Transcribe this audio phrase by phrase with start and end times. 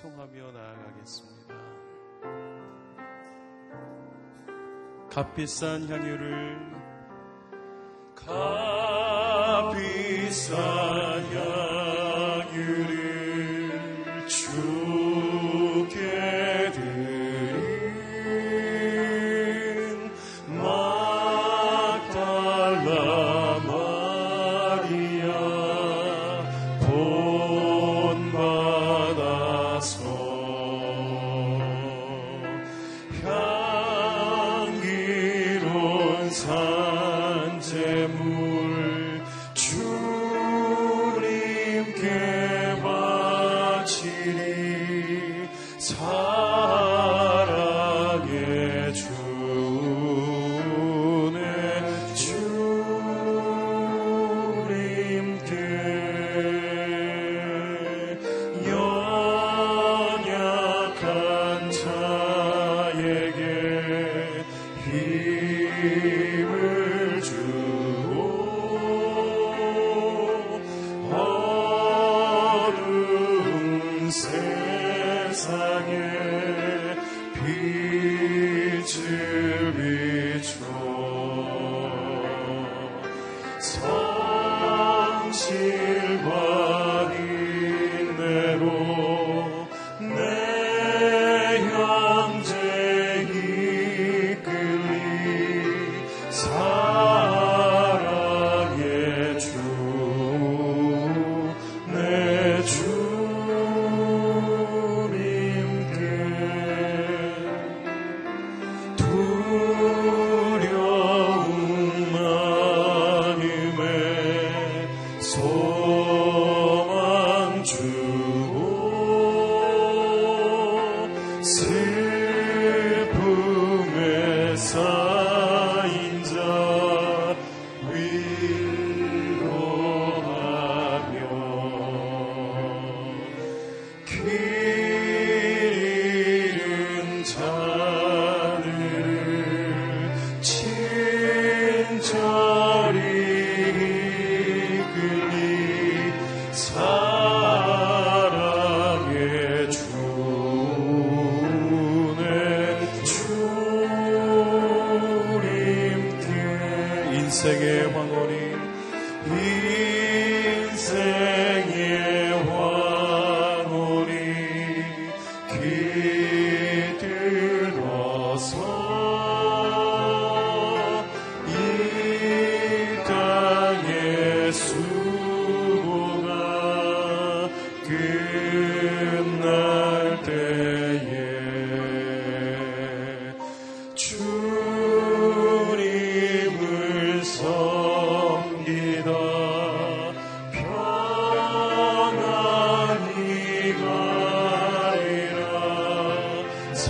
[0.00, 1.54] 찬송하며 나아가겠습니다.
[5.10, 6.56] 값비싼 향유를
[8.14, 9.90] 값비싼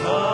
[0.03, 0.30] Oh.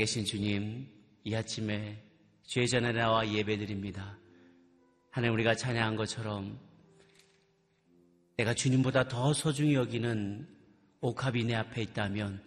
[0.00, 0.86] 살아계신 주님,
[1.24, 2.02] 이 아침에
[2.46, 4.16] 죄 전에 나와 예배드립니다.
[5.10, 6.58] 하나님 우리가 찬양한 것처럼
[8.36, 10.48] 내가 주님보다 더 소중히 여기는
[11.02, 12.42] 옥합이 내 앞에 있다면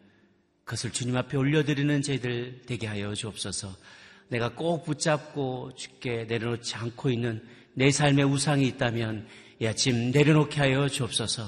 [0.64, 3.76] 그것을 주님 앞에 올려드리는 저희들 되게 하여 주옵소서.
[4.30, 7.46] 내가 꼭 붙잡고 죽게 내려놓지 않고 있는
[7.76, 9.28] 내 삶의 우상이 있다면
[9.60, 11.44] 이 아침 내려놓게 하여 주옵소서.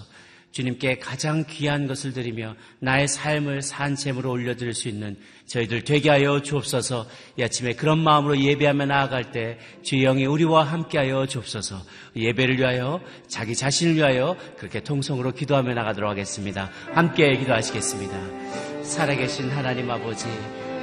[0.56, 5.18] 주님께 가장 귀한 것을 드리며 나의 삶을 산 제물로 올려드릴 수 있는
[5.48, 7.08] 저희들 되게 하여 주옵소서
[7.38, 11.82] 이 아침에 그런 마음으로 예배하며 나아갈 때 주의 영이 우리와 함께 하여 주옵소서
[12.16, 16.72] 예배를 위하여 자기 자신을 위하여 그렇게 통성으로 기도하며 나가도록 하겠습니다.
[16.94, 18.82] 함께 기도하시겠습니다.
[18.82, 20.26] 살아계신 하나님 아버지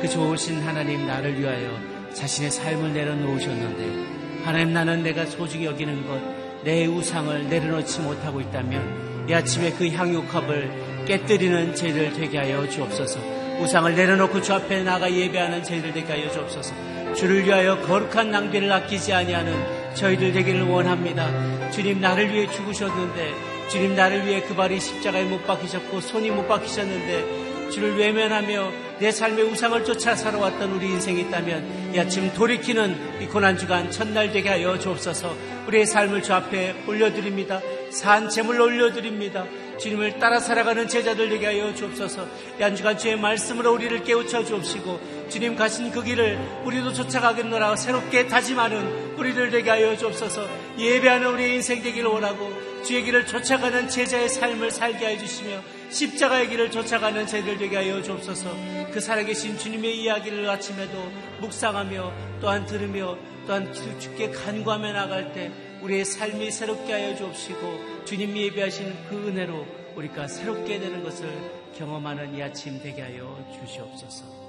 [0.03, 6.87] 그 좋으신 하나님 나를 위하여 자신의 삶을 내려놓으셨는데 하나님 나는 내가 소중히 여기는 것 내
[6.87, 13.19] 우상을 내려놓지 못하고 있다면 이 아침에 그 향유컵을 깨뜨리는 죄를 되게 하여 주옵소서.
[13.61, 17.15] 우상을 내려놓고 주 앞에 나가 예배하는 저희들 되게 하여 주옵소서.
[17.15, 21.71] 주를 위하여 거룩한 낭비를 아끼지 아니하는 저희들 되기를 원합니다.
[21.71, 23.33] 주님 나를 위해 죽으셨는데
[23.71, 29.47] 주님 나를 위해 그 발이 십자가에 못 박히셨고 손이 못 박히셨는데 주를 외면하며 내 삶의
[29.47, 35.35] 우상을 쫓아 살아왔던 우리 인생이 있다면 이 아침 돌이키는 이 고난주간 첫날 되게 하여 주옵소서
[35.69, 37.63] 우리의 삶을 주 앞에 올려드립니다.
[37.93, 39.47] 산 제물로 올려드립니다.
[39.79, 42.27] 주님을 따라 살아가는 제자들 되게 하여 주옵소서.
[42.59, 49.19] 이한 주간 주의 말씀으로 우리를 깨우쳐 주옵시고 주님 가신 그 길을 우리도 쫓아가겠노라 새롭게 다짐하는
[49.19, 50.49] 우리들 되게 하여 주옵소서.
[50.79, 52.51] 예배하는 우리의 인생 되기를 원하고
[52.83, 55.61] 주의 길을 쫓아가는 제자의 삶을 살게 해 주시며
[55.91, 58.51] 십자가의 길을 쫓아가는 저희들 되게 하여 주옵소서.
[58.93, 60.99] 그 살아계신 주님의 이야기를 아침에도
[61.41, 63.17] 묵상하며 또한 들으며
[63.47, 70.29] 또한 주께 간구하며 나갈 때 우리의 삶이 새롭게 하여 주옵시고 주님이 예배하신 그 은혜로 우리가
[70.29, 71.29] 새롭게 되는 것을
[71.75, 74.43] 경험하는 이 아침 되게 하여 주시옵소서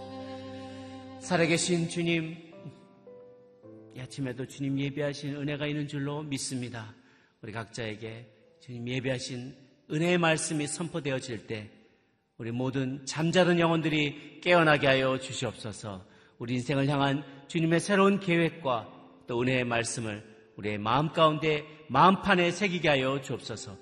[1.20, 2.38] 살아계신 주님
[3.96, 6.94] 이 아침에도 주님 예배하신 은혜가 있는 줄로 믿습니다
[7.42, 8.28] 우리 각자에게
[8.60, 9.56] 주님 예배하신
[9.92, 11.70] 은혜의 말씀이 선포되어질 때
[12.38, 16.04] 우리 모든 잠자는 영혼들이 깨어나게 하여 주시옵소서.
[16.40, 18.92] 우리 인생을 향한 주님의 새로운 계획과
[19.28, 23.78] 또 은혜의 말씀을 우리의 마음 가운데 마음판에 새기게 하여 주옵소서.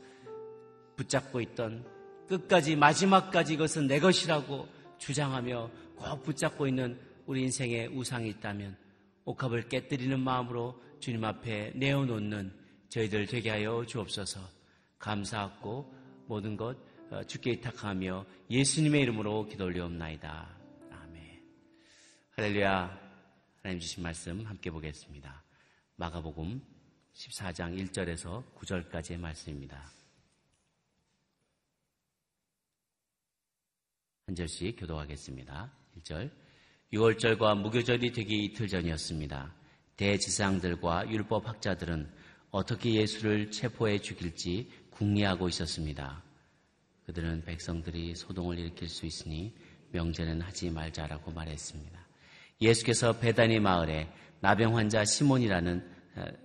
[0.96, 1.86] 붙잡고 있던
[2.28, 8.78] 끝까지 마지막까지 이것은 내 것이라고 주장하며 꼭 붙잡고 있는 우리 인생의 우상이 있다면
[9.25, 12.54] 옥합을 깨뜨리는 마음으로 주님 앞에 내어놓는
[12.90, 14.40] 저희들 되게 하여 주옵소서.
[15.00, 15.94] 감사하고
[16.28, 16.78] 모든 것
[17.10, 20.50] 어, 주께 의탁하며 예수님의 이름으로 기도 올리옵나이다.
[20.92, 21.44] 아멘.
[22.36, 23.00] 할렐루야.
[23.62, 25.40] 하나님 주신 말씀 함께 보겠습니다.
[26.01, 26.60] 마가복음
[27.13, 29.91] 14장 1절에서 9절까지의 말씀입니다.
[34.25, 35.72] 한 절씩 교도하겠습니다.
[36.00, 36.31] 1절.
[36.91, 39.53] 6월절과 무교절이 되기 이틀 전이었습니다.
[39.98, 42.12] 대지상들과 율법학자들은
[42.50, 46.24] 어떻게 예수를 체포해 죽일지 궁리하고 있었습니다.
[47.05, 49.53] 그들은 백성들이 소동을 일으킬 수 있으니
[49.91, 52.08] 명제는 하지 말자라고 말했습니다.
[52.60, 55.88] 예수께서 베다니 마을에 나병 환자 시몬이라는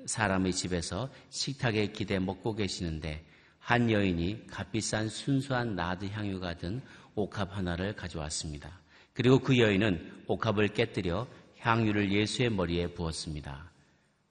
[0.06, 3.24] 사람의 집에서 식탁에 기대 먹고 계시는데
[3.58, 6.80] 한 여인이 값비싼 순수한 나드 향유가 든
[7.14, 8.70] 옥합 하나를 가져왔습니다.
[9.14, 11.26] 그리고 그 여인은 옥합을 깨뜨려
[11.60, 13.72] 향유를 예수의 머리에 부었습니다.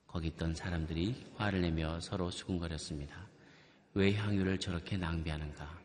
[0.05, 3.27] 거기 있던 사람들이 화를 내며 서로 수군거렸습니다.
[3.95, 5.79] 왜 향유를 저렇게 낭비하는가?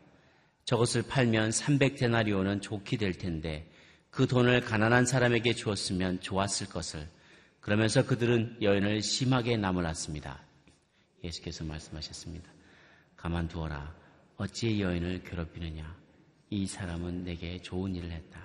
[0.65, 3.69] 저것을 팔면 300데나리오는 좋게 될 텐데
[4.11, 7.07] 그 돈을 가난한 사람에게 주었으면 좋았을 것을
[7.61, 10.39] 그러면서 그들은 여인을 심하게 나무랐습니다.
[11.23, 12.49] 예수께서 말씀하셨습니다.
[13.15, 13.95] 가만두어라.
[14.37, 15.95] 어찌 여인을 괴롭히느냐?
[16.49, 18.41] 이 사람은 내게 좋은 일을 했다.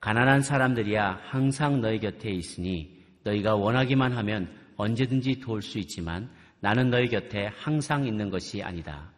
[0.00, 7.08] 가난한 사람들이야 항상 너희 곁에 있으니 너희가 원하기만 하면 언제든지 도울 수 있지만 나는 너희
[7.08, 9.10] 곁에 항상 있는 것이 아니다.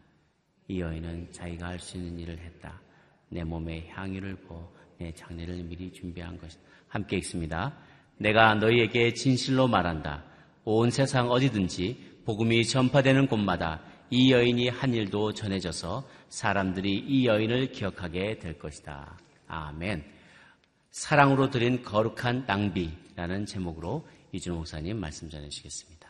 [0.69, 2.81] 이 여인은 자기가 할 수 있는 일을 했다.
[3.27, 6.49] 내 몸에 향유를 부어 내 장례를 미리 준비한 것.
[6.87, 7.77] 함께 읽습니다.
[8.19, 10.23] 내가 너희에게 진실로 말한다.
[10.65, 18.39] 온 세상 어디든지 복음이 전파되는 곳마다 이 여인이 한 일도 전해져서 사람들이 이 여인을 기억하게
[18.39, 19.17] 될 것이다.
[19.47, 20.03] 아멘.
[20.91, 26.09] 사랑으로 드린 거룩한 낭비라는 제목으로 이준호 목사님 말씀 전해주시겠습니다.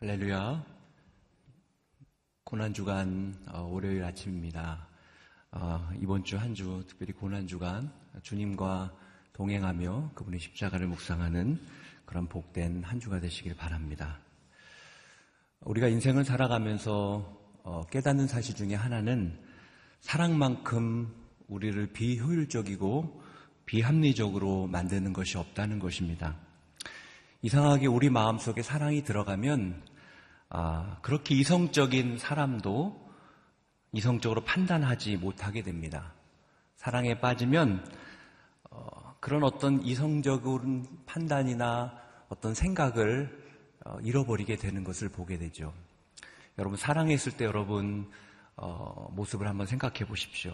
[0.00, 0.64] 할렐루야.
[2.44, 4.88] 고난주간 어, 월요일 아침입니다.
[5.50, 7.90] 어, 이번 주한주 특별히 고난 주간
[8.22, 8.92] 주님과
[9.32, 11.58] 동행하며 그분의 십자가를 묵상하는
[12.04, 14.18] 그런 복된 한 주가 되시길 바랍니다.
[15.60, 19.38] 우리가 인생을 살아가면서 어, 깨닫는 사실 중에 하나는
[20.00, 21.14] 사랑만큼
[21.48, 23.22] 우리를 비효율적이고
[23.64, 26.36] 비합리적으로 만드는 것이 없다는 것입니다.
[27.40, 29.82] 이상하게 우리 마음속에 사랑이 들어가면
[30.50, 33.07] 아, 그렇게 이성적인 사람도
[33.92, 36.12] 이성적으로 판단하지 못하게 됩니다.
[36.76, 37.84] 사랑에 빠지면
[38.70, 43.46] 어, 그런 어떤 이성적인 판단이나 어떤 생각을
[43.84, 45.72] 어, 잃어버리게 되는 것을 보게 되죠.
[46.58, 48.10] 여러분 사랑했을 때 여러분
[48.56, 50.52] 어, 모습을 한번 생각해 보십시오.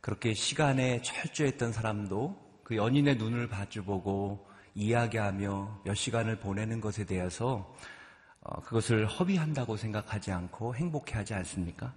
[0.00, 7.74] 그렇게 시간에 철저했던 사람도 그 연인의 눈을 마주보고 이야기하며 몇 시간을 보내는 것에 대해서
[8.40, 11.92] 어, 그것을 허비한다고 생각하지 않고 행복해하지 않습니까?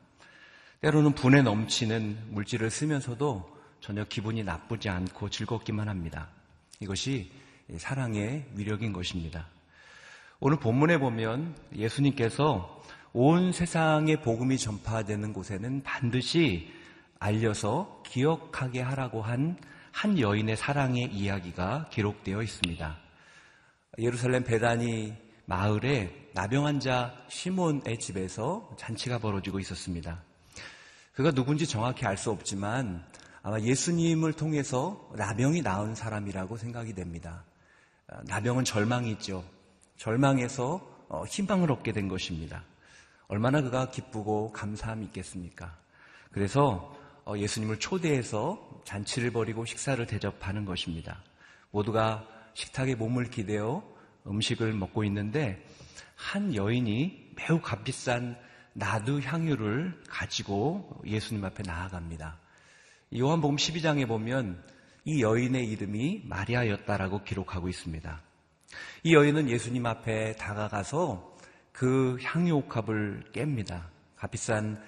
[0.81, 6.29] 때로는 분에 넘치는 물질을 쓰면서도 전혀 기분이 나쁘지 않고 즐겁기만 합니다.
[6.79, 7.31] 이것이
[7.77, 9.47] 사랑의 위력인 것입니다.
[10.39, 16.71] 오늘 본문에 보면 예수님께서 온 세상에 복음이 전파되는 곳에는 반드시
[17.19, 22.97] 알려서 기억하게 하라고 한한 여인의 사랑의 이야기가 기록되어 있습니다.
[23.97, 25.15] 예루살렘 베다니
[25.45, 30.26] 마을에 나병 환자 시몬의 집에서 잔치가 벌어지고 있었습니다.
[31.17, 33.03] 그가 누군지 정확히 알 수 없지만
[33.41, 37.43] 아마 예수님을 통해서 나병이 나은 사람이라고 생각이 됩니다.
[38.25, 39.43] 나병은 절망이 있죠.
[39.97, 42.63] 절망에서 어, 희망을 얻게 된 것입니다.
[43.29, 45.75] 얼마나 그가 기쁘고 감사함이 있겠습니까?
[46.31, 46.95] 그래서
[47.25, 51.23] 어, 예수님을 초대해서 잔치를 벌이고 식사를 대접하는 것입니다.
[51.71, 53.83] 모두가 식탁에 몸을 기대어
[54.27, 55.65] 음식을 먹고 있는데
[56.15, 58.37] 한 여인이 매우 값비싼
[58.79, 62.39] 나두 향유를 가지고 예수님 앞에 나아갑니다.
[63.17, 64.63] 요한복음 12장에 보면
[65.03, 68.21] 이 여인의 이름이 마리아였다라고 기록하고 있습니다.
[69.01, 71.37] 이 여인은 예수님 앞에 다가가서
[71.71, 73.85] 그 향유 옥합을 깹니다.
[74.15, 74.79] 값비싼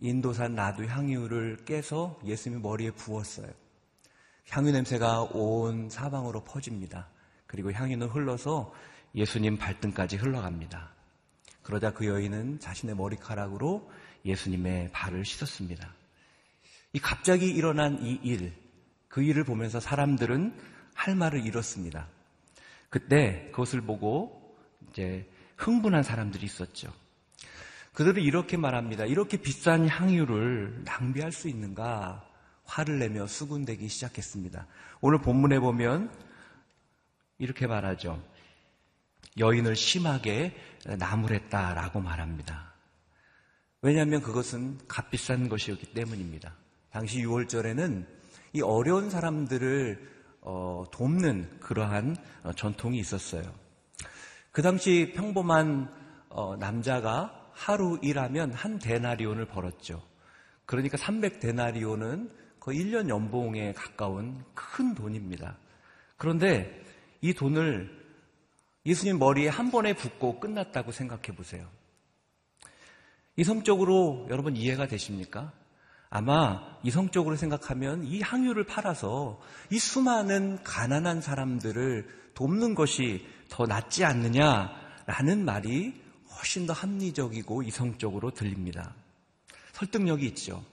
[0.00, 3.52] 인도산 나두 향유를 깨서 예수님 머리에 부었어요.
[4.50, 7.08] 향유 냄새가 온 사방으로 퍼집니다.
[7.46, 8.72] 그리고 향유는 흘러서
[9.14, 10.97] 예수님 발등까지 흘러갑니다.
[11.68, 13.92] 그러자 그 여인은 자신의 머리카락으로
[14.24, 15.94] 예수님의 발을 씻었습니다.
[16.94, 18.54] 이 갑자기 일어난 이 일,
[19.06, 20.58] 그 일을 보면서 사람들은
[20.94, 22.08] 할 말을 잃었습니다.
[22.88, 24.56] 그때 그것을 보고
[24.88, 26.90] 이제 흥분한 사람들이 있었죠.
[27.92, 29.04] 그들은 이렇게 말합니다.
[29.04, 32.26] 이렇게 비싼 향유를 낭비할 수 있는가?
[32.64, 34.66] 화를 내며 수군대기 시작했습니다.
[35.02, 36.10] 오늘 본문에 보면
[37.36, 38.22] 이렇게 말하죠.
[39.38, 40.54] 여인을 심하게
[40.86, 42.72] 나무랬다라고 말합니다.
[43.80, 46.54] 왜냐하면 그것은 값비싼 것이었기 때문입니다.
[46.90, 48.06] 당시 6월절에는
[48.54, 53.42] 이 어려운 사람들을 어, 돕는 그러한 어, 전통이 있었어요.
[54.50, 55.92] 그 당시 평범한
[56.30, 60.02] 어, 남자가 하루 일하면 한 데나리온을 벌었죠.
[60.64, 62.30] 그러니까 300데나리온은
[62.60, 65.56] 거의 1년 연봉에 가까운 큰 돈입니다.
[66.16, 66.82] 그런데
[67.20, 68.07] 이 돈을
[68.88, 71.68] 예수님 머리에 한 번에 붓고 끝났다고 생각해 보세요.
[73.36, 75.52] 이성적으로 여러분 이해가 되십니까?
[76.08, 79.38] 아마 이성적으로 생각하면 이 항유를 팔아서
[79.70, 85.92] 이 수많은 가난한 사람들을 돕는 것이 더 낫지 않느냐라는 말이
[86.38, 88.94] 훨씬 더 합리적이고 이성적으로 들립니다.
[89.72, 90.64] 설득력이 있죠.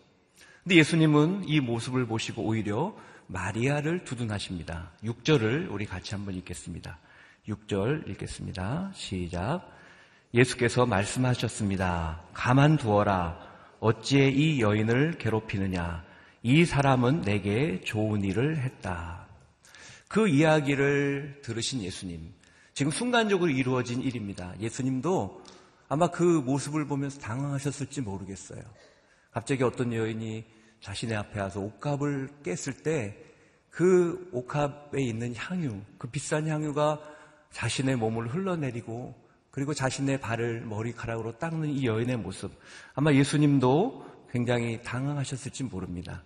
[0.64, 2.96] 근데 예수님은 이 모습을 보시고 오히려
[3.28, 4.92] 마리아를 두둔하십니다.
[5.04, 6.98] 6절을 우리 같이 한번 읽겠습니다.
[7.48, 8.92] 6절 읽겠습니다.
[8.94, 9.72] 시작.
[10.34, 12.24] 예수께서 말씀하셨습니다.
[12.34, 13.40] 가만두어라.
[13.80, 16.04] 어찌에 이 여인을 괴롭히느냐?
[16.44, 19.28] 이 사람은 내게 좋은 일을 했다.
[20.08, 22.34] 그 이야기를 들으신 예수님.
[22.74, 24.54] 지금 순간적으로 이루어진 일입니다.
[24.60, 25.44] 예수님도
[25.88, 28.62] 아마 그 모습을 보면서 당황하셨을지 모르겠어요.
[29.32, 30.46] 갑자기 어떤 여인이
[30.82, 33.26] 자신의 앞에 와서 옥합을 깼을 때
[33.76, 36.98] 그 옥합에 있는 향유, 그 비싼 향유가
[37.56, 39.16] 자신의 몸을 흘러내리고
[39.50, 42.52] 그리고 자신의 발을 머리카락으로 닦는 이 여인의 모습.
[42.94, 46.24] 아마 예수님도 굉장히 당황하셨을지 모릅니다.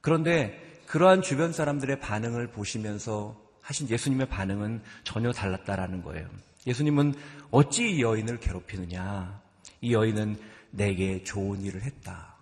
[0.00, 6.28] 그런데 그러한 주변 사람들의 반응을 보시면서 하신 예수님의 반응은 전혀 달랐다라는 거예요.
[6.66, 7.14] 예수님은
[7.52, 9.40] 어찌 이 여인을 괴롭히느냐?
[9.82, 10.36] 이 여인은
[10.72, 12.34] 내게 좋은 일을 했다.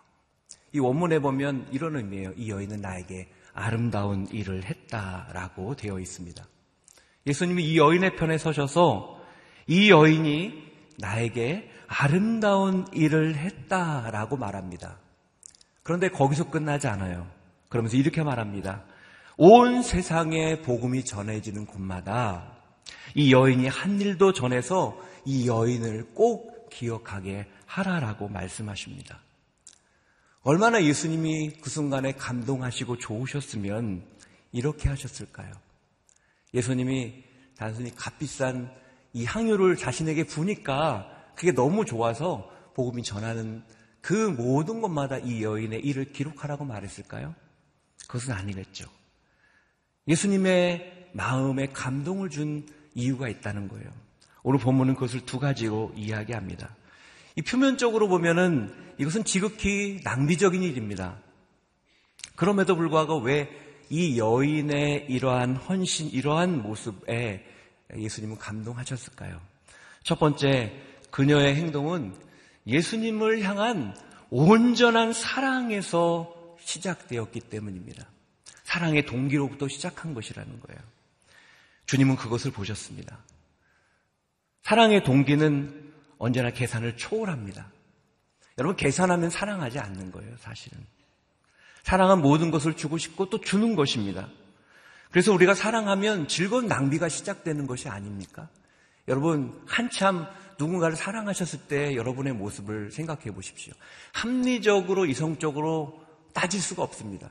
[0.73, 2.32] 이 원문에 보면 이런 의미예요.
[2.38, 6.42] 이 여인은 나에게 아름다운 일을 했다라고 되어 있습니다.
[7.27, 9.21] 예수님이 이 여인의 편에 서셔서
[9.67, 14.99] 이 여인이 나에게 아름다운 일을 했다라고 말합니다.
[15.83, 17.27] 그런데 거기서 끝나지 않아요.
[17.69, 18.85] 그러면서 이렇게 말합니다.
[19.37, 22.57] 온 세상에 복음이 전해지는 곳마다
[23.15, 29.21] 이 여인이 한 일도 전해서 이 여인을 꼭 기억하게 하라라고 말씀하십니다.
[30.43, 34.03] 얼마나 예수님이 그 순간에 감동하시고 좋으셨으면
[34.53, 35.53] 이렇게 하셨을까요?
[36.54, 37.25] 예수님이
[37.57, 38.73] 단순히 값비싼
[39.12, 43.62] 이 향유를 자신에게 부니까 그게 너무 좋아서 복음이 전하는
[44.00, 47.35] 그 모든 것마다 이 여인의 일을 기록하라고 말했을까요?
[48.07, 48.88] 그것은 아니겠죠.
[50.09, 53.90] 예수님의 마음에 감동을 준 이유가 있다는 거예요.
[54.42, 56.75] 오늘 본문은 그것을 두 가지로 이야기합니다.
[57.37, 61.19] 이 표면적으로 보면은 이것은 지극히 낭비적인 일입니다.
[62.37, 63.50] 그럼에도 불구하고 왜
[63.90, 67.44] 이 여인의 이러한 헌신, 이러한 모습에
[67.94, 69.40] 예수님은 감동하셨을까요?
[70.04, 70.73] 첫 번째,
[71.11, 72.14] 그녀의 행동은
[72.66, 73.94] 예수님을 향한
[74.30, 78.07] 온전한 사랑에서 시작되었기 때문입니다.
[78.62, 80.81] 사랑의 동기로부터 시작한 것이라는 거예요.
[81.87, 83.18] 주님은 그것을 보셨습니다.
[84.62, 87.72] 사랑의 동기는 언제나 계산을 초월합니다.
[88.59, 90.79] 여러분, 계산하면 사랑하지 않는 거예요, 사실은.
[91.83, 94.29] 사랑은 모든 것을 주고 싶고 또 주는 것입니다.
[95.11, 98.49] 그래서 우리가 사랑하면 즐거운 낭비가 시작되는 것이 아닙니까?
[99.09, 100.27] 여러분, 한참
[100.59, 103.73] 누군가를 사랑하셨을 때 여러분의 모습을 생각해 보십시오.
[104.12, 107.31] 합리적으로, 이성적으로 따질 수가 없습니다.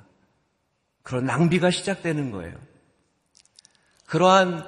[1.03, 2.57] 그런 낭비가 시작되는 거예요.
[4.07, 4.67] 그러한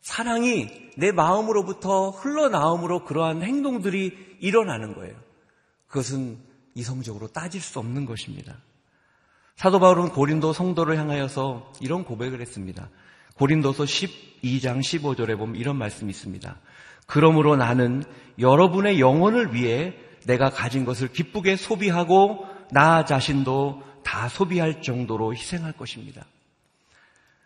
[0.00, 5.16] 사랑이 내 마음으로부터 흘러나옴으로 그러한 행동들이 일어나는 거예요.
[5.88, 6.38] 그것은
[6.74, 8.56] 이성적으로 따질 수 없는 것입니다.
[9.56, 12.90] 사도 바울은 고린도 성도를 향하여서 이런 고백을 했습니다.
[13.36, 16.56] 고린도서 12장 15절에 보면 이런 말씀이 있습니다.
[17.06, 18.04] 그러므로 나는
[18.38, 19.94] 여러분의 영혼을 위해
[20.26, 26.26] 내가 가진 것을 기쁘게 소비하고 나 자신도 다 소비할 정도로 희생할 것입니다.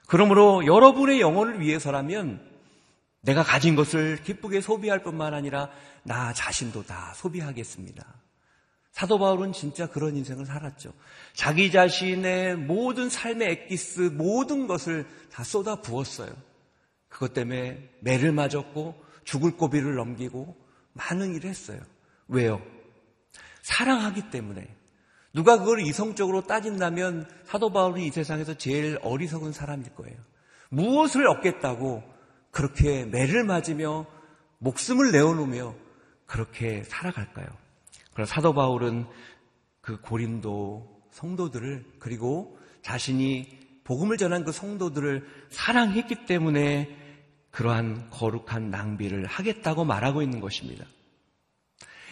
[0.08, 2.40] 그러므로 여러분의 영혼을 위해서라면
[3.20, 5.70] 내가 가진 것을 기쁘게 소비할 뿐만 아니라
[6.02, 8.04] 나 자신도 다 소비하겠습니다.
[8.92, 10.92] 사도 바울은 진짜 그런 인생을 살았죠.
[11.34, 16.30] 자기 자신의 모든 삶의 엑기스, 모든 것을 다 쏟아 부었어요.
[17.08, 20.56] 그것 때문에 매를 맞았고 죽을 고비를 넘기고
[20.92, 21.80] 많은 일을 했어요.
[22.28, 22.60] 왜요?
[23.62, 24.76] 사랑하기 때문에.
[25.32, 30.16] 누가 그걸 이성적으로 따진다면 사도 바울은 이 세상에서 제일 어리석은 사람일 거예요.
[30.70, 32.02] 무엇을 얻겠다고
[32.50, 34.06] 그렇게 매를 맞으며
[34.58, 35.74] 목숨을 내어놓으며
[36.26, 37.46] 그렇게 살아갈까요?
[38.14, 39.06] 그러 사도 바울은
[39.80, 46.96] 그 고린도 성도들을 그리고 자신이 복음을 전한 그 성도들을 사랑했기 때문에
[47.50, 50.84] 그러한 거룩한 낭비를 하겠다고 말하고 있는 것입니다.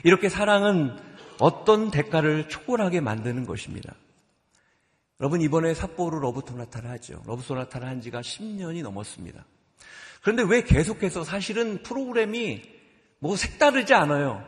[0.03, 0.97] 이렇게 사랑은
[1.41, 3.95] 어떤 대가를 초월하게 만드는 것입니다.
[5.21, 7.23] 여러분 이번에 삿포로 러브소나타를 하죠.
[7.27, 9.45] 러브소나타를 한 지가 10년이 넘었습니다.
[10.23, 12.63] 그런데 왜 계속해서 사실은 프로그램이
[13.19, 14.45] 뭐 색다르지 않아요.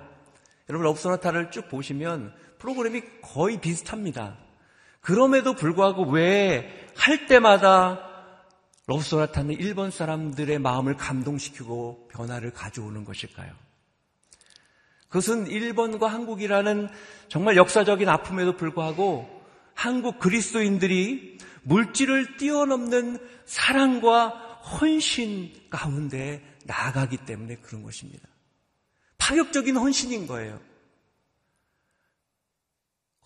[0.70, 4.38] 여러분 러브소나타를 쭉 보시면 프로그램이 거의 비슷합니다.
[5.02, 7.98] 그럼에도 불구하고 왜 할 때마다
[8.86, 13.50] 러브소나타는 일본 사람들의 마음을 감동시키고 변화를 가져오는 것일까요?
[15.08, 16.88] 그것은 일본과 한국이라는
[17.28, 19.28] 정말 역사적인 아픔에도 불구하고
[19.74, 28.28] 한국 그리스도인들이 물질을 뛰어넘는 사랑과 헌신 가운데 나아가기 때문에 그런 것입니다.
[29.20, 30.60] 파격적인 헌신인 거예요.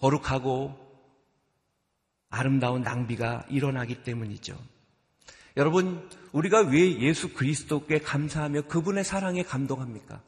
[0.00, 0.78] 거룩하고
[2.28, 4.58] 아름다운 낭비가 일어나기 때문이죠.
[5.56, 10.20] 여러분, 우리가 왜 예수 그리스도께 감사하며 그분의 사랑에 감동합니까?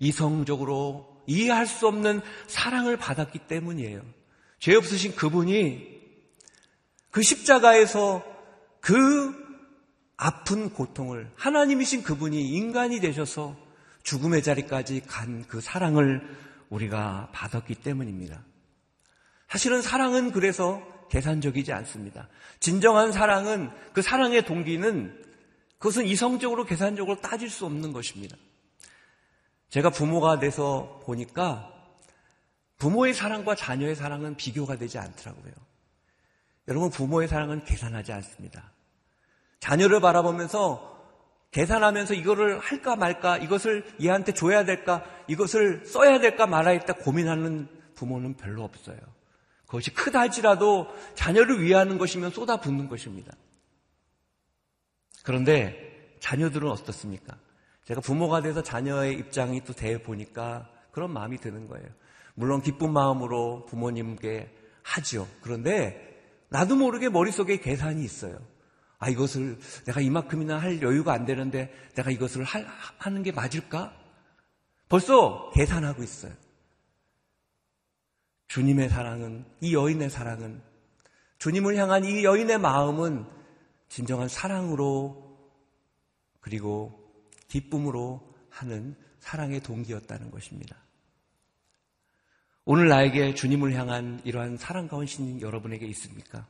[0.00, 4.02] 이성적으로 이해할 수 없는 사랑을 받았기 때문이에요.
[4.58, 5.92] 죄 없으신 그분이
[7.10, 8.24] 그 십자가에서
[8.80, 9.40] 그
[10.16, 13.56] 아픈 고통을 하나님이신 그분이 인간이 되셔서
[14.02, 16.22] 죽음의 자리까지 간 그 사랑을
[16.70, 18.42] 우리가 받았기 때문입니다.
[19.48, 22.28] 사실은 사랑은 그래서 계산적이지 않습니다.
[22.58, 25.22] 진정한 사랑은 그 사랑의 동기는
[25.78, 28.36] 그것은 이성적으로 계산적으로 따질 수 없는 것입니다.
[29.68, 31.70] 제가 부모가 돼서 보니까
[32.78, 35.52] 부모의 사랑과 자녀의 사랑은 비교가 되지 않더라고요.
[36.68, 38.72] 여러분, 부모의 사랑은 계산하지 않습니다.
[39.60, 40.91] 자녀를 바라보면서
[41.52, 48.34] 계산하면서 이거를 할까 말까, 이것을 얘한테 줘야 될까, 이것을 써야 될까 말아야 될까 고민하는 부모는
[48.34, 48.98] 별로 없어요.
[49.66, 53.32] 그것이 크다 할지라도 자녀를 위하는 것이면 쏟아붓는 것입니다.
[55.22, 57.36] 그런데 자녀들은 어떻습니까?
[57.84, 61.86] 제가 부모가 돼서 자녀의 입장이 또돼 보니까 그런 마음이 드는 거예요.
[62.34, 64.50] 물론 기쁜 마음으로 부모님께
[64.82, 65.28] 하죠.
[65.42, 68.38] 그런데 나도 모르게 머릿속에 계산이 있어요.
[69.02, 72.60] 아, 이것을 내가 이만큼이나 할 여유가 안 되는데 내가 이것을 하,
[72.98, 73.92] 하는 게 맞을까?
[74.88, 76.32] 벌써 계산하고 있어요.
[78.46, 80.62] 주님의 사랑은, 이 여인의 사랑은,
[81.38, 83.26] 주님을 향한 이 여인의 마음은
[83.88, 85.36] 진정한 사랑으로
[86.40, 87.12] 그리고
[87.48, 90.76] 기쁨으로 하는 사랑의 동기였다는 것입니다.
[92.64, 96.46] 오늘 나에게 주님을 향한 이러한 사랑과 헌신이 여러분에게 있습니까?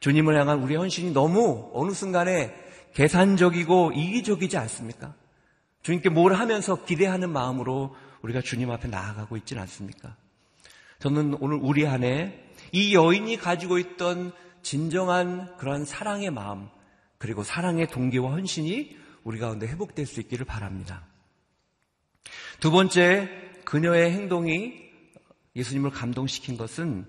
[0.00, 2.54] 주님을 향한 우리의 헌신이 너무 어느 순간에
[2.94, 5.14] 계산적이고 이기적이지 않습니까?
[5.82, 10.16] 주님께 뭘 하면서 기대하는 마음으로 우리가 주님 앞에 나아가고 있지는 않습니까?
[10.98, 14.32] 저는 오늘 우리 안에 이 여인이 가지고 있던
[14.62, 16.68] 진정한 그런 사랑의 마음,
[17.18, 21.06] 그리고 사랑의 동기와 헌신이 우리 가운데 회복될 수 있기를 바랍니다.
[22.60, 23.30] 두 번째,
[23.64, 24.88] 그녀의 행동이
[25.54, 27.06] 예수님을 감동시킨 것은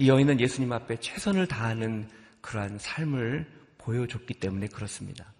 [0.00, 2.08] 이 여인은 예수님 앞에 최선을 다하는
[2.40, 5.30] 그러한 삶을 보여줬기 때문에 그렇습니다.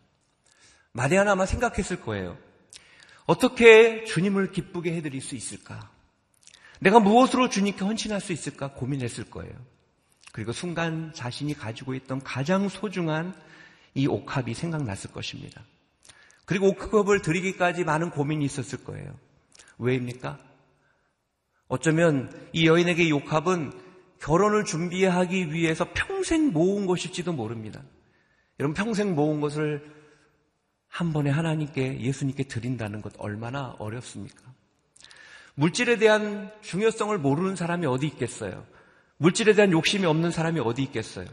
[0.93, 2.37] 마리아는 아마 생각했을 거예요.
[3.25, 5.91] 어떻게 주님을 기쁘게 해드릴 수 있을까?
[6.79, 9.51] 내가 무엇으로 주님께 헌신할 수 있을까 고민했을 거예요.
[10.31, 13.35] 그리고 순간 자신이 가지고 있던 가장 소중한
[13.95, 15.65] 이 옥합이 생각났을 것입니다.
[16.45, 19.19] 그리고 옥합을 드리기까지 많은 고민이 있었을 거예요.
[19.79, 20.39] 왜입니까?
[21.69, 23.89] 어쩌면 이 여인에게 이 옥합은
[24.21, 27.83] 결혼을 준비하기 위해서 평생 모은 것일지도 모릅니다.
[28.59, 29.91] 여러분 평생 모은 것을
[30.89, 34.43] 한 번에 하나님께 예수님께 드린다는 것 얼마나 어렵습니까?
[35.55, 38.67] 물질에 대한 중요성을 모르는 사람이 어디 있겠어요?
[39.17, 41.27] 물질에 대한 욕심이 없는 사람이 어디 있겠어요?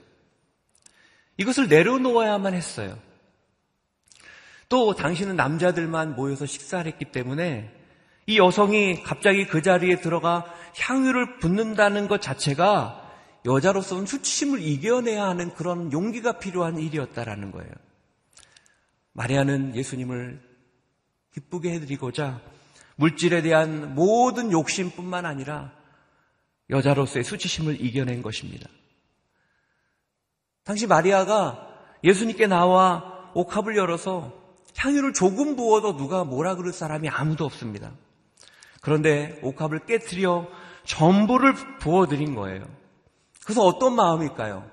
[1.37, 2.97] 이것을 내려놓아야만 했어요.
[4.69, 7.76] 또 당신은 남자들만 모여서 식사를 했기 때문에
[8.27, 10.45] 이 여성이 갑자기 그 자리에 들어가
[10.77, 13.03] 향유를 붓는다는 것 자체가
[13.45, 17.71] 여자로서는 수치심을 이겨내야 하는 그런 용기가 필요한 일이었다라는 거예요.
[19.13, 20.41] 마리아는 예수님을
[21.33, 22.41] 기쁘게 해드리고자
[22.97, 25.71] 물질에 대한 모든 욕심뿐만 아니라
[26.69, 28.67] 여자로서의 수치심을 이겨낸 것입니다.
[30.65, 31.65] 당시 마리아가
[32.03, 34.33] 예수님께 나와 옥합을 열어서
[34.75, 37.93] 향유를 조금 부어도 누가 뭐라 그럴 사람이 아무도 없습니다.
[38.87, 40.47] 그런데 옥합을 깨뜨려
[40.85, 42.65] 전부를 부어드린 거예요.
[43.43, 44.65] 그래서 어떤 마음일까요?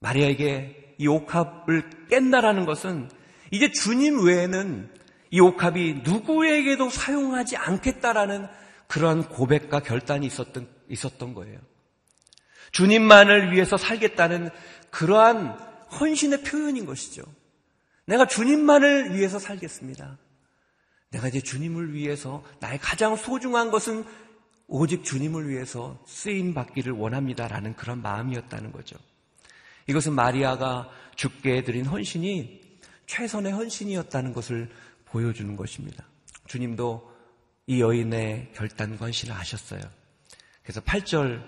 [0.00, 3.10] 마리아에게 이 옥합을 깬다라는 것은
[3.50, 4.92] 이제 주님 외에는
[5.30, 8.48] 이 옥합이 누구에게도 사용하지 않겠다라는
[8.86, 11.58] 그런 고백과 결단이 있었던, 있었던 거예요.
[12.72, 14.50] 주님만을 위해서 살겠다는
[14.90, 15.58] 그러한
[15.98, 17.22] 헌신의 표현인 것이죠.
[18.04, 20.18] 내가 주님만을 위해서 살겠습니다.
[21.16, 24.04] 내가 이제 주님을 위해서 나의 가장 소중한 것은
[24.68, 28.96] 오직 주님을 위해서 쓰임 받기를 원합니다라는 그런 마음이었다는 거죠.
[29.86, 32.60] 이것은 마리아가 죽게 드린 헌신이
[33.06, 34.68] 최선의 헌신이었다는 것을
[35.06, 36.04] 보여주는 것입니다.
[36.48, 37.16] 주님도
[37.68, 39.80] 이 여인의 결단과 헌신을 하셨어요.
[40.62, 41.42] 그래서 8절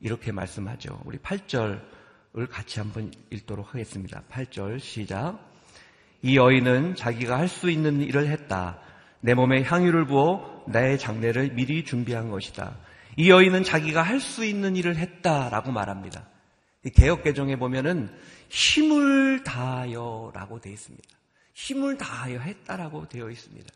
[0.00, 1.00] 이렇게 말씀하죠.
[1.04, 4.22] 우리 8절을 같이 한번 읽도록 하겠습니다.
[4.30, 5.38] 8절 시작.
[6.22, 8.80] 이 여인은 자기가 할 수 있는 일을 했다.
[9.22, 12.76] 내 몸에 향유를 부어 나의 장례를 미리 준비한 것이다.
[13.16, 16.28] 이 여인은 자기가 할 수 있는 일을 했다라고 말합니다.
[16.94, 18.14] 개혁 개정에 보면은
[18.50, 21.08] 힘을 다하여라고 되어 있습니다.
[21.54, 23.72] 힘을 다하여 했다라고 되어 있습니다.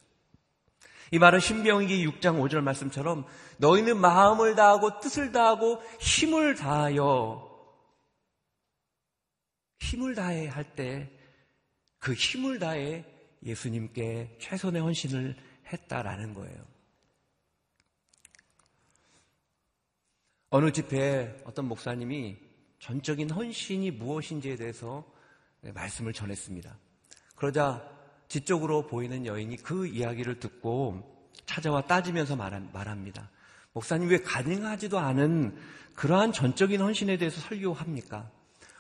[1.12, 3.24] 이 말은 신명기 6장 5절 말씀처럼
[3.58, 7.48] 너희는 마음을 다하고 뜻을 다하고 힘을 다하여
[9.80, 11.16] 힘을 다해 할 때
[11.98, 13.04] 그 힘을 다해
[13.46, 15.36] 예수님께 최선의 헌신을
[15.72, 16.64] 했다라는 거예요.
[20.50, 22.36] 어느 집회에 어떤 목사님이
[22.78, 25.04] 전적인 헌신이 무엇인지에 대해서
[25.62, 26.76] 말씀을 전했습니다.
[27.34, 27.88] 그러자
[28.28, 33.30] 지적으로 보이는 여인이 그 이야기를 듣고 찾아와 따지면서 말합니다.
[33.72, 35.56] 목사님 왜 가능하지도 않은
[35.94, 38.30] 그러한 전적인 헌신에 대해서 설교합니까?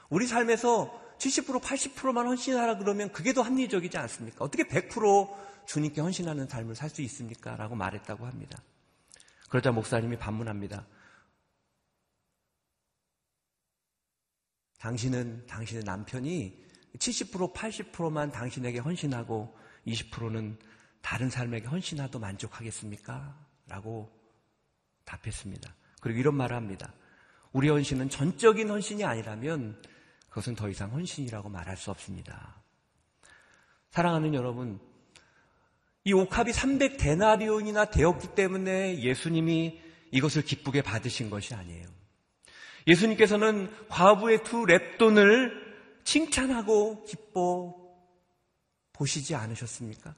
[0.08, 4.44] 우리 삶에서 70% 80%만 헌신하라 그러면 그게 더 합리적이지 않습니까?
[4.44, 7.56] 어떻게 100% 주님께 헌신하는 삶을 살 수 있습니까?
[7.56, 8.62] 라고 말했다고 합니다.
[9.48, 10.86] 그러자 목사님이 반문합니다.
[14.78, 16.64] 당신은 당신의 남편이
[16.98, 20.58] 70% 80%만 당신에게 헌신하고 20%는
[21.02, 23.36] 다른 삶에게 헌신하도 만족하겠습니까?
[23.66, 24.10] 라고
[25.04, 25.74] 답했습니다.
[26.00, 26.92] 그리고 이런 말을 합니다.
[27.52, 29.80] 우리 헌신은 전적인 헌신이 아니라면
[30.36, 32.62] 그것은 더 이상 헌신이라고 말할 수 없습니다.
[33.88, 34.78] 사랑하는 여러분,
[36.04, 41.88] 이 옥합이 300데나리온이나 되었기 때문에 예수님이 이것을 기쁘게 받으신 것이 아니에요.
[42.86, 45.52] 예수님께서는 과부의 두 랩돈을
[46.04, 47.74] 칭찬하고 기뻐
[48.92, 50.14] 보시지 않으셨습니까?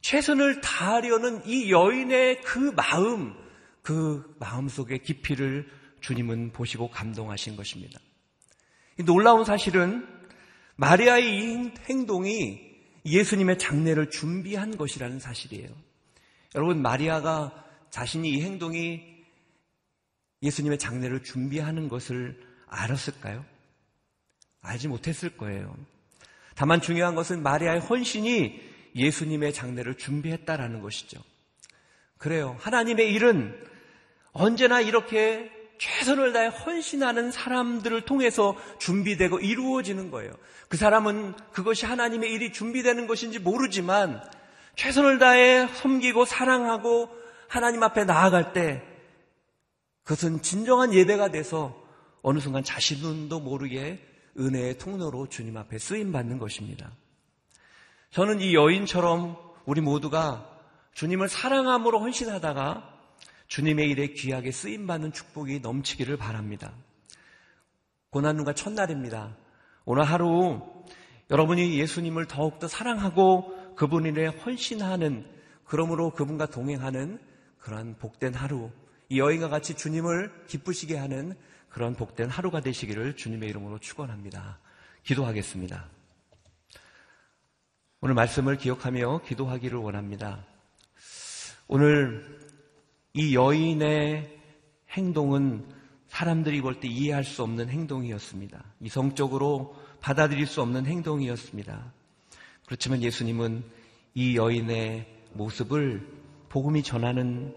[0.00, 3.32] 최선을 다하려는 이 여인의 그 마음,
[3.82, 8.00] 그 마음 속의 깊이를 주님은 보시고 감동하신 것입니다.
[9.04, 10.06] 놀라운 사실은
[10.76, 12.68] 마리아의 이 행동이
[13.04, 15.68] 예수님의 장례를 준비한 것이라는 사실이에요.
[16.54, 19.02] 여러분, 마리아가 자신이 이 행동이
[20.42, 23.44] 예수님의 장례를 준비하는 것을 알았을까요?
[24.60, 25.74] 알지 못했을 거예요.
[26.54, 28.60] 다만 중요한 것은 마리아의 헌신이
[28.94, 31.22] 예수님의 장례를 준비했다라는 것이죠.
[32.18, 32.56] 그래요.
[32.60, 33.56] 하나님의 일은
[34.32, 40.32] 언제나 이렇게 최선을 다해 헌신하는 사람들을 통해서 준비되고 이루어지는 거예요.
[40.68, 44.22] 그 사람은 그것이 하나님의 일이 준비되는 것인지 모르지만
[44.76, 47.08] 최선을 다해 섬기고 사랑하고
[47.48, 48.82] 하나님 앞에 나아갈 때
[50.02, 51.80] 그것은 진정한 예배가 돼서
[52.22, 54.04] 어느 순간 자신도 모르게
[54.38, 56.90] 은혜의 통로로 주님 앞에 쓰임 받는 것입니다.
[58.10, 60.48] 저는 이 여인처럼 우리 모두가
[60.94, 62.97] 주님을 사랑함으로 헌신하다가
[63.48, 66.72] 주님의 일에 귀하게 쓰임 받는 축복이 넘치기를 바랍니다.
[68.10, 69.36] 고난누가 첫날입니다.
[69.84, 70.62] 오늘 하루
[71.30, 75.26] 여러분이 예수님을 더욱더 사랑하고 그분 일에 헌신하는
[75.64, 77.18] 그러므로 그분과 동행하는
[77.58, 78.70] 그러한 복된 하루
[79.08, 81.34] 이 여인과 같이 주님을 기쁘시게 하는
[81.68, 84.58] 그런 복된 하루가 되시기를 주님의 이름으로 축원합니다.
[85.04, 85.88] 기도하겠습니다.
[88.00, 90.44] 오늘 말씀을 기억하며 기도하기를 원합니다.
[91.66, 92.47] 오늘
[93.18, 94.38] 이 여인의
[94.92, 95.66] 행동은
[96.06, 98.62] 사람들이 볼 때 이해할 수 없는 행동이었습니다.
[98.80, 101.92] 이성적으로 받아들일 수 없는 행동이었습니다.
[102.64, 103.64] 그렇지만 예수님은
[104.14, 106.06] 이 여인의 모습을
[106.48, 107.56] 복음이 전하는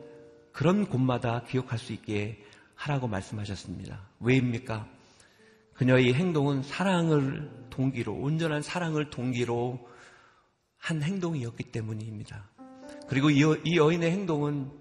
[0.51, 2.43] 그런 곳마다 기억할 수 있게
[2.73, 4.01] 하라고 말씀하셨습니다.
[4.19, 4.87] 왜입니까?
[5.75, 9.79] 그녀의 행동은 사랑을 동기로, 온전한 사랑을 동기로
[10.79, 12.49] 한 행동이었기 때문입니다.
[13.07, 13.43] 그리고 이,
[13.75, 14.80] 여인의 행동은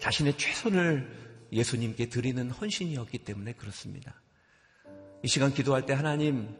[0.00, 4.20] 자신의 최선을 예수님께 드리는 헌신이었기 때문에 그렇습니다.
[5.22, 6.54] 이 시간 기도할 때 하나님,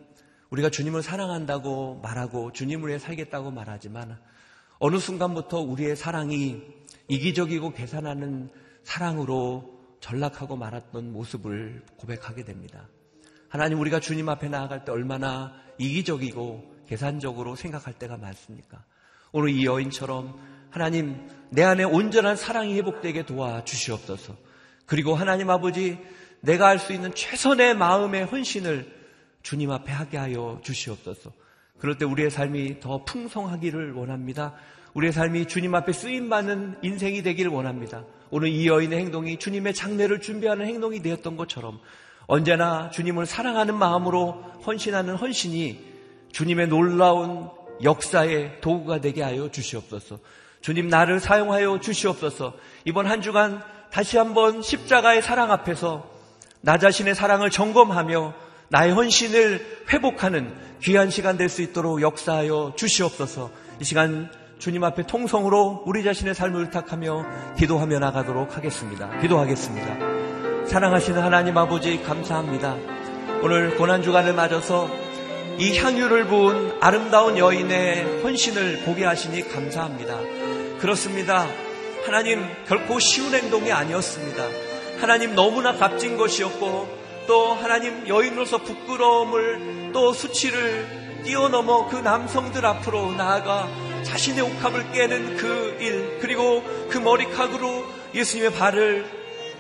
[0.51, 4.19] 우리가 주님을 사랑한다고 말하고 주님을 위해 살겠다고 말하지만
[4.79, 6.63] 어느 순간부터 우리의 사랑이
[7.09, 8.51] 이기적이고 계산하는
[8.83, 12.89] 사랑으로 전락하고 말았던 모습을 고백하게 됩니다.
[13.49, 18.85] 하나님 우리가 주님 앞에 나아갈 때 얼마나 이기적이고 계산적으로 생각할 때가 많습니까?
[19.33, 21.17] 오늘 이 여인처럼 하나님
[21.51, 24.37] 내 안에 온전한 사랑이 회복되게 도와 주시옵소서.
[24.87, 25.99] 그리고 하나님 아버지
[26.41, 28.99] 내가 할 수 있는 최선의 마음의 헌신을
[29.43, 31.33] 주님 앞에 하게 하여 주시옵소서.
[31.79, 34.55] 그럴 때 우리의 삶이 더 풍성하기를 원합니다.
[34.95, 38.05] 우리의 삶이 주님 앞에 쓰임받는 인생이 되기를 원합니다.
[38.31, 41.81] 오늘 이 여인의 행동이 주님의 장례를 준비하는 행동이 되었던 것처럼
[42.27, 44.33] 언제나 주님을 사랑하는 마음으로
[44.67, 45.87] 헌신하는 헌신이
[46.33, 47.49] 주님의 놀라운
[47.83, 50.19] 역사의 도구가 되게 하여 주시옵소서.
[50.61, 52.55] 주님 나를 사용하여 주시옵소서.
[52.85, 56.07] 이번 한 주간 다시 한번 십자가의 사랑 앞에서
[56.61, 58.35] 나 자신의 사랑을 점검하며
[58.69, 63.51] 나의 헌신을 회복하는 귀한 시간 될 수 있도록 역사하여 주시옵소서.
[63.81, 69.09] 이 시간 주님 앞에 통성으로 우리 자신의 삶을 의탁하며 기도하며 나가도록 하겠습니다.
[69.21, 70.67] 기도하겠습니다.
[70.67, 72.77] 사랑하시는 하나님 아버지 감사합니다.
[73.43, 74.91] 오늘 고난 주간을 맞아서
[75.59, 80.48] 이 향유를 부은 아름다운 여인의 헌신을 보게 하시니 감사합니다.
[80.81, 81.49] 그렇습니다.
[82.07, 84.45] 하나님 결코 쉬운 행동이 아니었습니다.
[85.01, 93.69] 하나님 너무나 값진 것이었고 또 하나님 여인으로서 부끄러움을 또 수치를 뛰어넘어 그 남성들 앞으로 나아가
[94.05, 99.05] 자신의 옥합을 깨는 그 일, 그리고 그 머리카락으로 예수님의 발을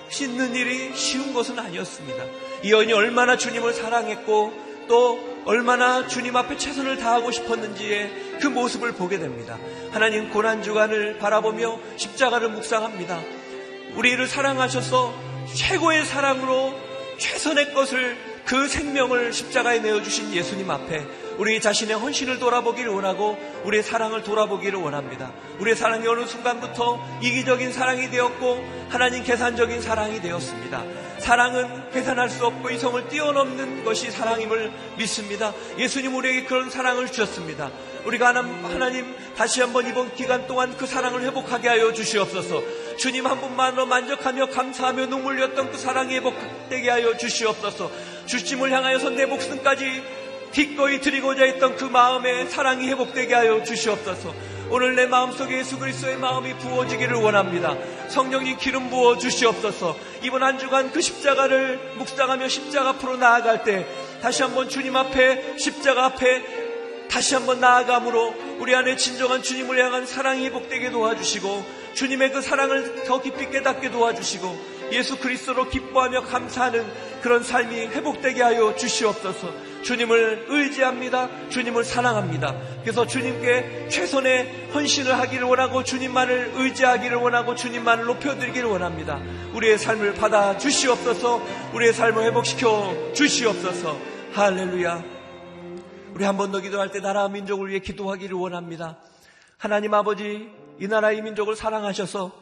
[0.08, 2.24] 씻는 일이 쉬운 것은 아니었습니다.
[2.62, 4.52] 이 여인이 얼마나 주님을 사랑했고
[4.88, 9.56] 또 얼마나 주님 앞에 최선을 다하고 싶었는지의 그 모습을 보게 됩니다.
[9.92, 13.18] 하나님 고난주간을 바라보며 십자가를 묵상합니다.
[13.94, 15.14] 우리를 사랑하셔서
[15.54, 16.74] 최고의 사랑으로
[17.16, 21.06] 최선의 것을 그 생명을 십자가에 내어주신 예수님 앞에
[21.38, 25.32] 우리 자신의 헌신을 돌아보기를 원하고 우리의 사랑을 돌아보기를 원합니다.
[25.60, 30.84] 우리의 사랑이 어느 순간부터 이기적인 사랑이 되었고 하나님 계산적인 사랑이 되었습니다.
[31.20, 35.52] 사랑은 계산할 수 없고 이성을 뛰어넘는 것이 사랑임을 믿습니다.
[35.78, 37.70] 예수님 우리에게 그런 사랑을 주셨습니다.
[38.04, 42.62] 우리가 하나님 다시 한번 이번 기간 동안 그 사랑을 회복하게 하여 주시옵소서.
[42.96, 47.90] 주님 한 분만으로 만족하며 감사하며 눈물 흘렸던 그 사랑이 회복되게 하여 주시옵소서.
[48.26, 50.02] 주님을 향하여서 내 목숨까지
[50.52, 54.34] 기꺼이 드리고자 했던 그 마음의 사랑이 회복되게 하여 주시옵소서.
[54.70, 57.76] 오늘 내 마음속에 예수 그리스도의 마음이 부어지기를 원합니다.
[58.08, 59.96] 성령님 기름 부어 주시옵소서.
[60.22, 63.86] 이번 한 주간 그 십자가를 묵상하며 십자가 앞으로 나아갈 때
[64.20, 66.42] 다시 한번 주님 앞에 십자가 앞에
[67.08, 73.22] 다시 한번 나아감으로 우리 안에 진정한 주님을 향한 사랑이 회복되게 도와주시고 주님의 그 사랑을 더
[73.22, 76.84] 깊이 깨닫게 도와주시고 예수 그리스도로 기뻐하며 감사하는
[77.22, 79.67] 그런 삶이 회복되게 하여 주시옵소서.
[79.82, 81.48] 주님을 의지합니다.
[81.48, 82.54] 주님을 사랑합니다.
[82.82, 89.20] 그래서 주님께 최선의 헌신을 하기를 원하고 주님만을 의지하기를 원하고 주님만을 높여드리기를 원합니다.
[89.54, 91.42] 우리의 삶을 받아 주시옵소서.
[91.74, 93.98] 우리의 삶을 회복시켜 주시옵소서.
[94.32, 95.04] 할렐루야.
[96.14, 98.98] 우리 한 번 더 기도할 때 나라 민족을 위해 기도하기를 원합니다.
[99.56, 102.32] 하나님 아버지 이 나라의 민족을 사랑하셔서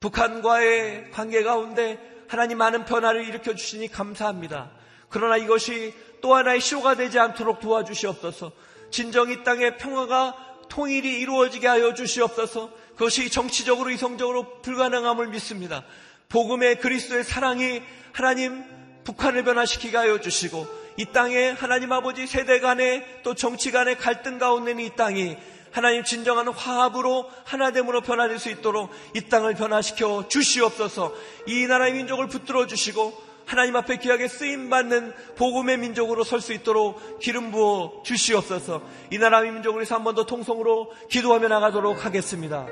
[0.00, 4.70] 북한과의 관계 가운데 하나님 많은 변화를 일으켜 주시니 감사합니다.
[5.08, 8.52] 그러나 이것이 또 하나의 쇼가 되지 않도록 도와주시옵소서.
[8.90, 10.34] 진정 이 땅의 평화가
[10.68, 12.70] 통일이 이루어지게 하여 주시옵소서.
[12.92, 15.84] 그것이 정치적으로 이성적으로 불가능함을 믿습니다.
[16.30, 17.82] 복음의 그리스도의 사랑이
[18.12, 18.64] 하나님
[19.04, 24.72] 북한을 변화시키게 하여 주시고 이 땅에 하나님 아버지 세대 간의 또 정치 간의 갈등 가운데
[24.80, 25.36] 이 땅이
[25.72, 31.14] 하나님 진정한 화합으로 하나됨으로 변화될 수 있도록 이 땅을 변화시켜 주시옵소서.
[31.46, 37.18] 이 나라의 민족을 붙들어 주시고 하나님 앞에 귀하게 쓰임 받는 복음의 민족으로 설 수 있도록
[37.20, 38.82] 기름 부어 주시옵소서.
[39.10, 42.66] 이 나라의 민족을 위해서 한 번 더 통성으로 기도하며 나가도록 하겠습니다.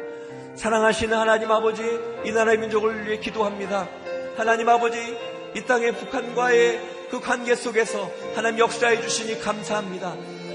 [0.56, 1.82] 사랑하시는 하나님 아버지,
[2.24, 3.88] 이 나라의 민족을 위해 기도합니다.
[4.36, 4.98] 하나님 아버지,
[5.56, 6.80] 이 땅의 북한과의
[7.10, 10.14] 그 관계 속에서 하나님 역사해 주시니 감사합니다.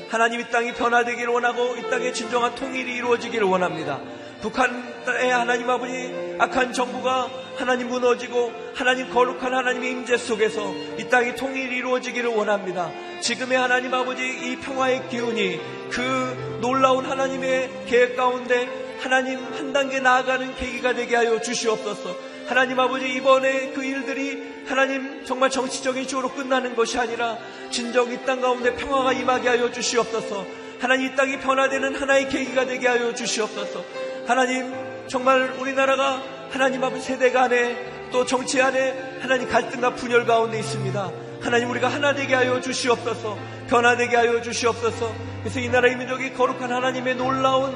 [0.09, 3.99] 하나님 이 땅이 변화되기를 원하고 이 땅의 진정한 통일이 이루어지기를 원합니다.
[4.41, 11.77] 북한의 하나님 아버지 악한 정부가 하나님 무너지고 하나님 거룩한 하나님의 임재 속에서 이 땅이 통일이
[11.77, 12.91] 이루어지기를 원합니다.
[13.21, 18.67] 지금의 하나님 아버지 이 평화의 기운이 그 놀라운 하나님의 계획 가운데
[18.99, 22.15] 하나님 한 단계 나아가는 계기가 되게 하여 주시옵소서.
[22.47, 27.37] 하나님 아버지 이번에 그 일들이 하나님 정말 정치적인 이슈로 끝나는 것이 아니라
[27.71, 30.45] 진정 이 땅 가운데 평화가 임하게 하여 주시옵소서.
[30.79, 33.83] 하나님 이 땅이 변화되는 하나의 계기가 되게 하여 주시옵소서.
[34.27, 34.73] 하나님
[35.07, 36.21] 정말 우리나라가
[36.55, 37.75] 하나님 아버지 세대 간에
[38.13, 41.11] 또 정치 안에 하나님 갈등과 분열 가운데 있습니다.
[41.41, 43.37] 하나님 우리가 하나 되게 하여 주시옵소서.
[43.67, 45.13] 변화되게 하여 주시옵소서.
[45.41, 47.75] 그래서 이 나라의 민족이 거룩한 하나님의 놀라운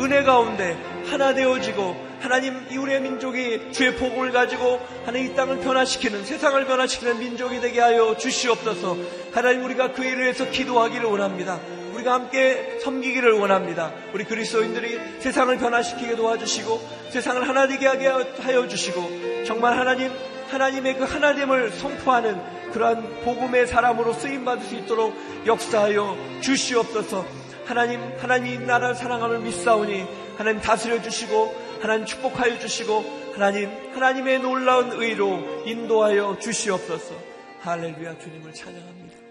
[0.00, 0.76] 은혜 가운데
[1.08, 7.60] 하나 되어지고 하나님 이우리의 민족이 주의 복음을 가지고 하나님 이 땅을 변화시키는 세상을 변화시키는 민족이
[7.60, 8.96] 되게 하여 주시옵소서.
[9.32, 11.60] 하나님 우리가 그 일을 위해서 기도하기를 원합니다.
[11.94, 13.92] 우리가 함께 섬기기를 원합니다.
[14.12, 16.80] 우리 그리스도인들이 세상을 변화시키게 도와주시고
[17.10, 20.10] 세상을 하나 되게 하게 하여 주시고 정말 하나님
[20.48, 22.40] 하나님의 그 하나됨을 선포하는
[22.72, 25.14] 그러한 복음의 사람으로 쓰임 받을 수 있도록
[25.46, 27.24] 역사하여 주시옵소서.
[27.64, 30.04] 하나님 하나님 나라를 사랑함을 믿사오니
[30.36, 37.14] 하나님 다스려 주시고 하나님 축복하여 주시고 하나님 하나님의 놀라운 의로 인도하여 주시옵소서.
[37.60, 39.23] 할렐루야 주님을 찬양합니다.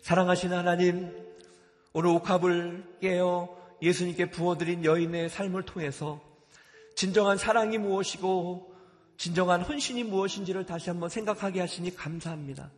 [0.00, 1.14] 사랑하시는 하나님
[1.92, 6.20] 오늘 옥합을 깨어 예수님께 부어드린 여인의 삶을 통해서
[6.96, 8.74] 진정한 사랑이 무엇이고
[9.18, 12.70] 진정한 헌신이 무엇인지를 다시 한번 생각하게 하시니 감사합니다.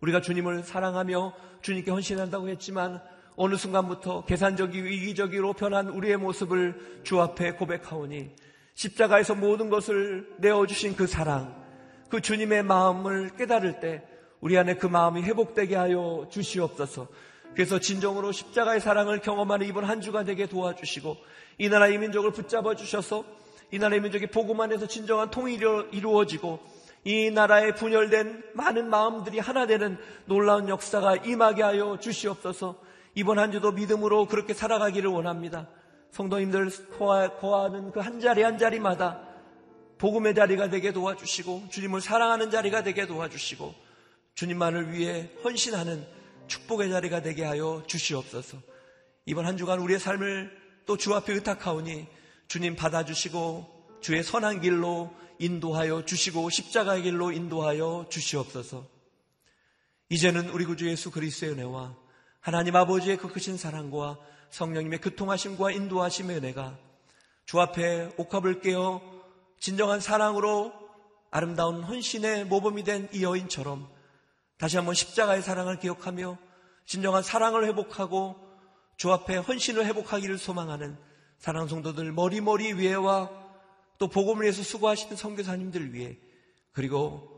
[0.00, 3.02] 우리가 주님을 사랑하며 주님께 헌신한다고 했지만
[3.34, 8.30] 어느 순간부터 계산적이고 이기적으로 변한 우리의 모습을 주 앞에 고백하오니
[8.74, 11.60] 십자가에서 모든 것을 내어주신 그 사랑,
[12.08, 14.11] 그 주님의 마음을 깨달을 때
[14.42, 17.06] 우리 안에 그 마음이 회복되게 하여 주시옵소서.
[17.54, 21.16] 그래서 진정으로 십자가의 사랑을 경험하는 이번 한 주가 되게 도와주시고
[21.58, 23.24] 이 나라의 민족을 붙잡아 주셔서
[23.70, 26.58] 이 나라의 민족이 복음 안에서 진정한 통일이 이루어지고
[27.04, 32.76] 이 나라에 분열된 많은 마음들이 하나 되는 놀라운 역사가 임하게 하여 주시옵소서.
[33.14, 35.68] 이번 한 주도 믿음으로 그렇게 살아가기를 원합니다.
[36.10, 36.68] 성도님들
[36.98, 39.20] 거하는 그 한 자리 한 자리마다
[39.98, 43.91] 복음의 자리가 되게 도와주시고 주님을 사랑하는 자리가 되게 도와주시고
[44.34, 46.06] 주님만을 위해 헌신하는
[46.46, 48.58] 축복의 자리가 되게 하여 주시옵소서.
[49.26, 52.06] 이번 한 주간 우리의 삶을 또 주 앞에 의탁하오니
[52.48, 58.86] 주님 받아주시고 주의 선한 길로 인도하여 주시고 십자가의 길로 인도하여 주시옵소서.
[60.08, 61.96] 이제는 우리 구주 예수 그리스도의 은혜와
[62.40, 64.18] 하나님 아버지의 그 크신 사랑과
[64.50, 66.76] 성령님의 교통하심과 인도하심의 은혜가
[67.46, 69.00] 주 앞에 옥합을 깨어
[69.60, 70.72] 진정한 사랑으로
[71.30, 73.88] 아름다운 헌신의 모범이 된 이 여인처럼
[74.58, 76.38] 다시 한번 십자가의 사랑을 기억하며
[76.86, 78.36] 진정한 사랑을 회복하고
[78.96, 80.96] 주 앞에 헌신을 회복하기를 소망하는
[81.38, 83.30] 사랑 성도들 머리머리 위에와
[83.98, 86.18] 또 복음을 위해서 수고하시는 선교사님들 위해
[86.72, 87.28] 그리고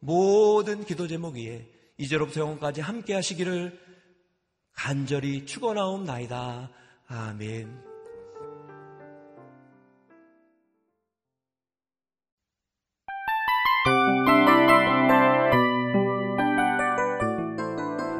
[0.00, 1.66] 모든 기도 제목 위에
[1.96, 3.80] 이제로부터 영원까지 함께 하시기를
[4.72, 6.70] 간절히 축원하옵나이다.
[7.06, 7.93] 아멘.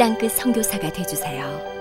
[0.00, 1.79] 땅끝 성교사가 되주세요.